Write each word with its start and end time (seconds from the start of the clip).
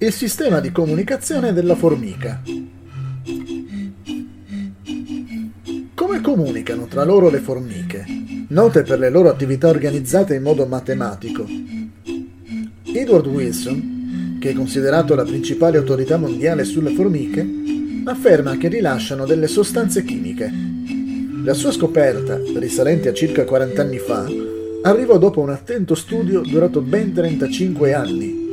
il 0.00 0.12
sistema 0.12 0.60
di 0.60 0.70
comunicazione 0.70 1.52
della 1.52 1.74
formica. 1.74 2.40
Come 5.92 6.20
comunicano 6.20 6.86
tra 6.86 7.02
loro 7.02 7.28
le 7.28 7.40
formiche, 7.40 8.06
note 8.50 8.82
per 8.84 9.00
le 9.00 9.10
loro 9.10 9.28
attività 9.28 9.66
organizzate 9.66 10.36
in 10.36 10.42
modo 10.42 10.66
matematico? 10.66 11.44
Edward 12.94 13.26
Wilson, 13.26 14.36
che 14.40 14.50
è 14.50 14.54
considerato 14.54 15.16
la 15.16 15.24
principale 15.24 15.78
autorità 15.78 16.16
mondiale 16.16 16.62
sulle 16.62 16.94
formiche, 16.94 17.44
afferma 18.04 18.56
che 18.56 18.68
rilasciano 18.68 19.26
delle 19.26 19.48
sostanze 19.48 20.04
chimiche. 20.04 20.48
La 21.42 21.54
sua 21.54 21.72
scoperta, 21.72 22.40
risalente 22.54 23.08
a 23.08 23.12
circa 23.12 23.44
40 23.44 23.82
anni 23.82 23.98
fa, 23.98 24.24
arrivò 24.82 25.18
dopo 25.18 25.40
un 25.40 25.50
attento 25.50 25.96
studio 25.96 26.40
durato 26.42 26.80
ben 26.82 27.12
35 27.12 27.94
anni 27.94 28.46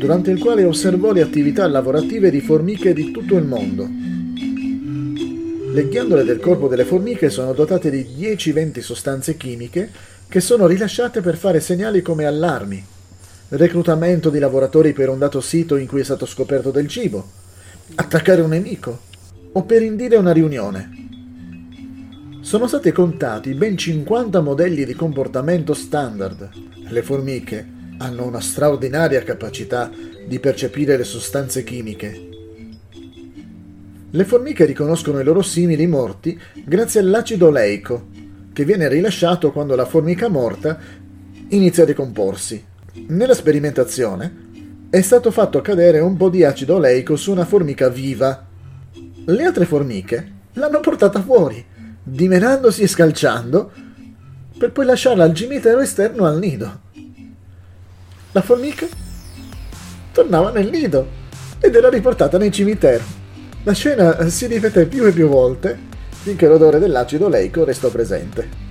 durante 0.00 0.30
il 0.30 0.38
quale 0.38 0.64
osservò 0.64 1.12
le 1.12 1.20
attività 1.20 1.68
lavorative 1.68 2.30
di 2.30 2.40
formiche 2.40 2.94
di 2.94 3.10
tutto 3.10 3.36
il 3.36 3.44
mondo. 3.44 3.86
Le 5.74 5.88
ghiandole 5.88 6.24
del 6.24 6.40
corpo 6.40 6.68
delle 6.68 6.86
formiche 6.86 7.28
sono 7.28 7.52
dotate 7.52 7.90
di 7.90 8.06
10-20 8.18 8.80
sostanze 8.80 9.36
chimiche 9.36 9.90
che 10.26 10.40
sono 10.40 10.66
rilasciate 10.66 11.20
per 11.20 11.36
fare 11.36 11.60
segnali 11.60 12.00
come 12.00 12.24
allarmi, 12.24 12.82
reclutamento 13.50 14.30
di 14.30 14.38
lavoratori 14.38 14.94
per 14.94 15.10
un 15.10 15.18
dato 15.18 15.42
sito 15.42 15.76
in 15.76 15.86
cui 15.86 16.00
è 16.00 16.04
stato 16.04 16.24
scoperto 16.24 16.70
del 16.70 16.88
cibo, 16.88 17.28
attaccare 17.96 18.40
un 18.40 18.48
nemico 18.48 19.00
o 19.52 19.64
per 19.64 19.82
indire 19.82 20.16
una 20.16 20.32
riunione. 20.32 21.08
Sono 22.40 22.66
stati 22.66 22.90
contati 22.90 23.52
ben 23.52 23.76
50 23.76 24.40
modelli 24.40 24.86
di 24.86 24.94
comportamento 24.94 25.74
standard. 25.74 26.48
Le 26.88 27.02
formiche 27.02 27.79
hanno 28.00 28.26
una 28.26 28.40
straordinaria 28.40 29.22
capacità 29.22 29.90
di 30.26 30.38
percepire 30.38 30.96
le 30.96 31.04
sostanze 31.04 31.62
chimiche. 31.64 32.28
Le 34.10 34.24
formiche 34.24 34.64
riconoscono 34.64 35.20
i 35.20 35.24
loro 35.24 35.42
simili 35.42 35.86
morti 35.86 36.38
grazie 36.64 37.00
all'acido 37.00 37.48
oleico, 37.48 38.08
che 38.52 38.64
viene 38.64 38.88
rilasciato 38.88 39.52
quando 39.52 39.76
la 39.76 39.84
formica 39.84 40.28
morta 40.28 40.78
inizia 41.48 41.82
a 41.82 41.86
decomporsi. 41.86 42.64
Nella 43.08 43.34
sperimentazione 43.34 44.48
è 44.88 45.00
stato 45.02 45.30
fatto 45.30 45.60
cadere 45.60 46.00
un 46.00 46.16
po' 46.16 46.30
di 46.30 46.42
acido 46.42 46.76
oleico 46.76 47.16
su 47.16 47.30
una 47.30 47.44
formica 47.44 47.88
viva. 47.88 48.46
Le 49.26 49.44
altre 49.44 49.66
formiche 49.66 50.32
l'hanno 50.54 50.80
portata 50.80 51.22
fuori, 51.22 51.64
dimenandosi 52.02 52.82
e 52.82 52.88
scalciando, 52.88 53.70
per 54.58 54.72
poi 54.72 54.86
lasciarla 54.86 55.22
al 55.22 55.34
cimitero 55.34 55.80
esterno 55.80 56.24
al 56.24 56.38
nido. 56.38 56.88
La 58.32 58.42
formica 58.42 58.86
tornava 60.12 60.52
nel 60.52 60.70
nido 60.70 61.18
ed 61.58 61.74
era 61.74 61.88
riportata 61.88 62.38
nel 62.38 62.52
cimitero. 62.52 63.02
La 63.64 63.72
scena 63.72 64.28
si 64.28 64.46
ripeté 64.46 64.86
più 64.86 65.04
e 65.04 65.12
più 65.12 65.28
volte 65.28 65.78
finché 66.08 66.46
l'odore 66.46 66.78
dell'acido 66.78 67.26
oleico 67.26 67.64
restò 67.64 67.88
presente. 67.88 68.68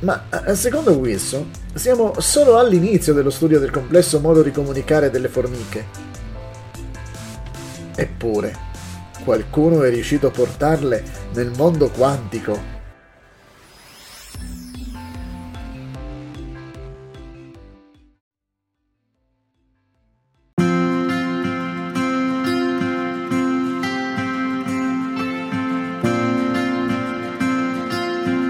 Ma 0.00 0.24
eh, 0.46 0.54
secondo 0.54 0.92
Wilson 0.92 1.50
siamo 1.74 2.14
solo 2.18 2.58
all'inizio 2.58 3.14
dello 3.14 3.30
studio 3.30 3.58
del 3.58 3.70
complesso 3.70 4.20
modo 4.20 4.42
di 4.42 4.50
comunicare 4.50 5.10
delle 5.10 5.28
formiche. 5.28 5.86
Eppure, 7.94 8.54
qualcuno 9.24 9.82
è 9.84 9.90
riuscito 9.90 10.26
a 10.26 10.30
portarle 10.30 11.02
nel 11.34 11.52
mondo 11.56 11.88
quantico 11.88 12.80